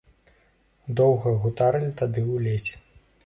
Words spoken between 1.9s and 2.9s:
тады ў лесе.